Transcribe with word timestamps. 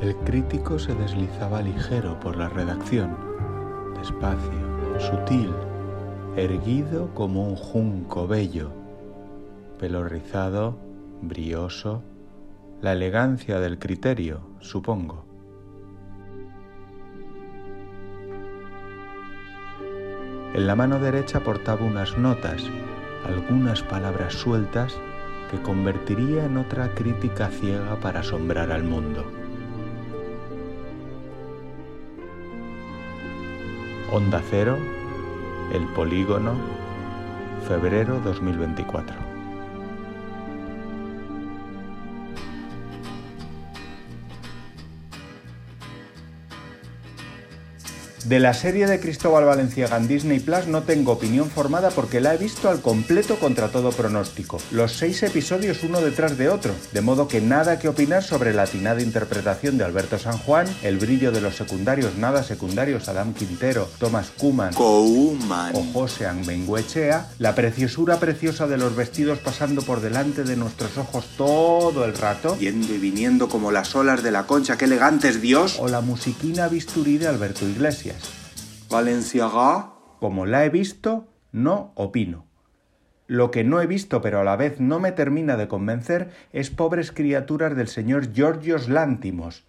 El 0.00 0.16
crítico 0.16 0.78
se 0.78 0.94
deslizaba 0.94 1.60
ligero 1.60 2.18
por 2.20 2.38
la 2.38 2.48
redacción, 2.48 3.18
despacio, 3.98 4.98
sutil, 4.98 5.52
erguido 6.36 7.12
como 7.12 7.46
un 7.46 7.54
junco 7.54 8.26
bello, 8.26 8.70
pelo 9.78 10.02
rizado, 10.02 10.78
brioso, 11.20 12.02
la 12.80 12.94
elegancia 12.94 13.60
del 13.60 13.78
criterio, 13.78 14.40
supongo. 14.60 15.26
En 20.54 20.66
la 20.66 20.76
mano 20.76 20.98
derecha 20.98 21.40
portaba 21.40 21.84
unas 21.84 22.16
notas, 22.16 22.64
algunas 23.26 23.82
palabras 23.82 24.32
sueltas 24.32 24.98
que 25.50 25.60
convertiría 25.60 26.46
en 26.46 26.56
otra 26.56 26.94
crítica 26.94 27.48
ciega 27.48 27.96
para 28.00 28.20
asombrar 28.20 28.72
al 28.72 28.84
mundo. 28.84 29.26
Onda 34.12 34.42
Cero, 34.50 34.76
El 35.72 35.86
Polígono, 35.86 36.54
febrero 37.68 38.18
2024. 38.18 39.29
De 48.24 48.38
la 48.38 48.52
serie 48.52 48.86
de 48.86 49.00
Cristóbal 49.00 49.46
Valenciaga 49.46 49.96
en 49.96 50.06
Disney 50.06 50.40
Plus 50.40 50.66
no 50.66 50.82
tengo 50.82 51.12
opinión 51.12 51.48
formada 51.48 51.88
porque 51.88 52.20
la 52.20 52.34
he 52.34 52.36
visto 52.36 52.68
al 52.68 52.82
completo 52.82 53.36
contra 53.36 53.68
todo 53.68 53.92
pronóstico. 53.92 54.60
Los 54.70 54.92
seis 54.92 55.22
episodios 55.22 55.82
uno 55.84 56.02
detrás 56.02 56.36
de 56.36 56.50
otro, 56.50 56.74
de 56.92 57.00
modo 57.00 57.28
que 57.28 57.40
nada 57.40 57.78
que 57.78 57.88
opinar 57.88 58.22
sobre 58.22 58.52
la 58.52 58.64
atinada 58.64 59.00
interpretación 59.00 59.78
de 59.78 59.84
Alberto 59.84 60.18
San 60.18 60.36
Juan, 60.36 60.66
el 60.82 60.98
brillo 60.98 61.32
de 61.32 61.40
los 61.40 61.56
secundarios 61.56 62.18
nada 62.18 62.42
secundarios 62.42 63.08
Adam 63.08 63.32
Quintero, 63.32 63.88
Thomas 63.98 64.30
Kuman 64.36 64.74
o 64.76 65.36
José 65.94 66.28
Benguechea, 66.44 67.30
la 67.38 67.54
preciosura 67.54 68.20
preciosa 68.20 68.66
de 68.66 68.76
los 68.76 68.94
vestidos 68.94 69.38
pasando 69.38 69.80
por 69.80 70.02
delante 70.02 70.44
de 70.44 70.56
nuestros 70.56 70.98
ojos 70.98 71.24
todo 71.38 72.04
el 72.04 72.14
rato, 72.14 72.58
yendo 72.58 72.94
y 72.94 72.98
viniendo 72.98 73.48
como 73.48 73.72
las 73.72 73.94
olas 73.94 74.22
de 74.22 74.30
la 74.30 74.46
concha, 74.46 74.76
qué 74.76 74.84
elegantes 74.84 75.40
Dios, 75.40 75.78
o 75.78 75.88
la 75.88 76.02
musiquina 76.02 76.68
bisturí 76.68 77.16
de 77.16 77.26
Alberto 77.26 77.66
Iglesias. 77.66 78.09
Valenciaga. 78.90 79.92
Como 80.18 80.46
la 80.46 80.64
he 80.64 80.70
visto, 80.70 81.28
no 81.52 81.92
opino. 81.94 82.46
Lo 83.26 83.50
que 83.50 83.62
no 83.62 83.80
he 83.80 83.86
visto, 83.86 84.20
pero 84.20 84.40
a 84.40 84.44
la 84.44 84.56
vez 84.56 84.80
no 84.80 84.98
me 84.98 85.12
termina 85.12 85.56
de 85.56 85.68
convencer, 85.68 86.30
es 86.52 86.70
pobres 86.70 87.12
criaturas 87.12 87.76
del 87.76 87.86
señor 87.88 88.34
Georgios 88.34 88.88
Lántimos. 88.88 89.64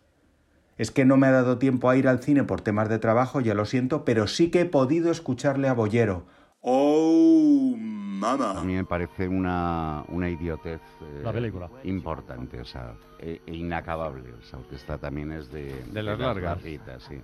Es 0.77 0.89
que 0.89 1.05
no 1.05 1.15
me 1.15 1.27
ha 1.27 1.31
dado 1.31 1.59
tiempo 1.59 1.89
a 1.89 1.95
ir 1.95 2.07
al 2.07 2.23
cine 2.23 2.43
por 2.43 2.61
temas 2.61 2.89
de 2.89 2.97
trabajo, 2.97 3.39
ya 3.39 3.53
lo 3.53 3.65
siento, 3.65 4.03
pero 4.03 4.25
sí 4.25 4.49
que 4.49 4.61
he 4.61 4.65
podido 4.65 5.11
escucharle 5.11 5.67
a 5.67 5.73
Bollero. 5.73 6.25
¡Oh, 6.61 7.75
mamá! 8.21 8.51
A 8.59 8.63
mí 8.63 8.73
me 8.75 8.85
parece 8.85 9.27
una, 9.27 10.03
una 10.09 10.29
idiotez 10.29 10.79
eh, 11.01 11.21
La 11.23 11.33
película. 11.33 11.69
importante, 11.83 12.59
o 12.61 12.65
sea, 12.65 12.93
e, 13.19 13.41
e 13.45 13.53
inacabable. 13.55 14.31
O 14.33 14.41
sea, 14.43 14.59
que 14.69 14.75
esta 14.75 14.97
también 14.97 15.31
es 15.31 15.51
de, 15.51 15.83
De 15.91 16.03
las 16.03 16.17
largas. 16.19 16.57
larguitas, 16.57 17.03
sí. 17.09 17.15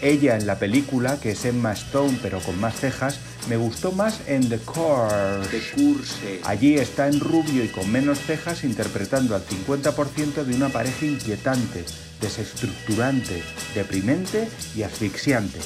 Ella 0.00 0.36
en 0.36 0.46
la 0.46 0.58
película, 0.58 1.20
que 1.20 1.32
es 1.32 1.44
Emma 1.44 1.72
Stone 1.72 2.18
pero 2.22 2.38
con 2.40 2.58
más 2.58 2.74
cejas, 2.80 3.20
me 3.48 3.56
gustó 3.56 3.92
más 3.92 4.26
en 4.28 4.48
The 4.48 4.58
Course. 4.60 6.40
Allí 6.44 6.74
está 6.76 7.08
en 7.08 7.20
rubio 7.20 7.62
y 7.64 7.68
con 7.68 7.90
menos 7.92 8.18
cejas 8.20 8.64
interpretando 8.64 9.34
al 9.34 9.42
50% 9.44 10.44
de 10.44 10.54
una 10.56 10.68
pareja 10.70 11.04
inquietante, 11.04 11.84
desestructurante, 12.20 13.42
deprimente 13.74 14.48
y 14.74 14.82
asfixiante. 14.84 15.58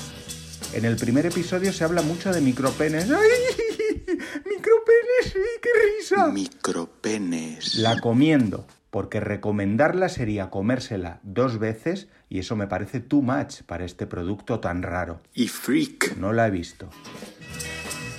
En 0.73 0.85
el 0.87 0.97
primer 0.97 1.27
episodio 1.27 1.73
se 1.73 1.85
habla 1.85 2.01
mucho 2.03 2.33
de 2.33 2.41
micropenes. 2.41 3.11
¡Ay! 3.11 3.29
¡Micropenes! 4.47 5.25
sí, 5.33 5.39
¡Qué 5.61 5.69
risa! 5.99 6.02
Micropenes. 6.33 7.75
La 7.77 8.01
comiendo, 8.01 8.67
porque 8.91 9.21
recomendarla 9.21 10.09
sería 10.09 10.51
comérsela 10.51 11.21
dos 11.23 11.59
veces 11.59 12.09
y 12.29 12.39
eso 12.39 12.57
me 12.57 12.67
parece 12.67 13.01
too 13.01 13.23
much 13.23 13.63
para 13.63 13.85
este 13.85 14.07
producto 14.07 14.61
tan 14.61 14.83
raro. 14.83 15.21
Y 15.35 15.49
freak. 15.49 16.17
No 16.17 16.33
la 16.33 16.49
he 16.49 16.51
visto. 16.51 16.91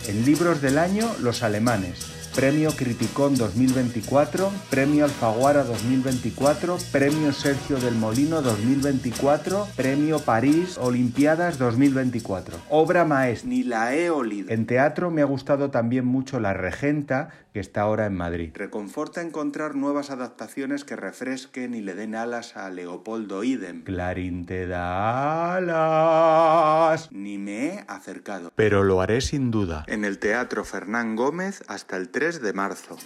En 0.07 0.25
libros 0.25 0.61
del 0.61 0.77
año, 0.77 1.09
los 1.21 1.43
alemanes. 1.43 2.22
Premio 2.35 2.71
Criticón 2.71 3.35
2024, 3.35 4.51
Premio 4.71 5.05
Alfaguara 5.05 5.63
2024, 5.63 6.77
Premio 6.91 7.31
Sergio 7.31 7.77
del 7.77 7.93
Molino 7.93 8.41
2024, 8.41 9.67
Premio 9.75 10.17
París 10.17 10.79
Olimpiadas 10.79 11.59
2024. 11.59 12.57
Obra 12.69 13.05
maestra. 13.05 13.49
Ni 13.49 13.61
la 13.61 13.95
he 13.95 14.09
olido. 14.09 14.49
En 14.51 14.65
teatro 14.65 15.11
me 15.11 15.21
ha 15.21 15.25
gustado 15.25 15.69
también 15.69 16.05
mucho 16.05 16.39
La 16.39 16.53
Regenta, 16.53 17.29
que 17.53 17.59
está 17.59 17.81
ahora 17.81 18.07
en 18.07 18.15
Madrid. 18.15 18.51
Reconforta 18.55 19.21
encontrar 19.21 19.75
nuevas 19.75 20.09
adaptaciones 20.09 20.85
que 20.85 20.95
refresquen 20.95 21.75
y 21.75 21.81
le 21.81 21.93
den 21.93 22.15
alas 22.15 22.57
a 22.57 22.71
Leopoldo 22.71 23.43
Idem. 23.43 23.83
Clarín 23.83 24.47
te 24.47 24.65
da 24.65 25.55
alas. 25.55 27.11
Ni 27.11 27.37
me 27.37 27.67
he 27.67 27.85
acercado. 27.87 28.51
Pero 28.55 28.83
lo 28.83 29.01
haré 29.01 29.21
sin 29.21 29.51
duda. 29.51 29.85
En 29.87 30.03
el 30.03 30.17
Teatro 30.17 30.65
Fernán 30.65 31.15
Gómez 31.15 31.63
hasta 31.67 31.95
el 31.95 32.09
3 32.09 32.22
de 32.31 32.53
marzo. 32.53 32.97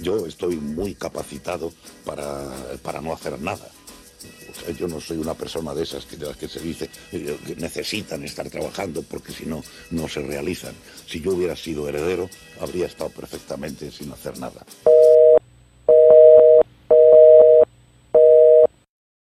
Yo 0.00 0.26
estoy 0.26 0.56
muy 0.56 0.94
capacitado 0.94 1.72
para, 2.04 2.50
para 2.82 3.00
no 3.00 3.12
hacer 3.12 3.40
nada. 3.40 3.68
Yo 4.76 4.88
no 4.88 5.00
soy 5.00 5.18
una 5.18 5.34
persona 5.34 5.74
de 5.74 5.84
esas 5.84 6.06
que, 6.06 6.16
las 6.16 6.36
que 6.36 6.48
se 6.48 6.60
dice 6.60 6.90
eh, 7.12 7.38
que 7.46 7.56
necesitan 7.56 8.24
estar 8.24 8.48
trabajando 8.50 9.02
porque 9.02 9.32
si 9.32 9.46
no, 9.46 9.62
no 9.90 10.08
se 10.08 10.22
realizan. 10.22 10.74
Si 11.06 11.20
yo 11.20 11.32
hubiera 11.32 11.54
sido 11.54 11.88
heredero, 11.88 12.28
habría 12.60 12.86
estado 12.86 13.10
perfectamente 13.10 13.90
sin 13.92 14.10
hacer 14.12 14.38
nada. 14.38 14.66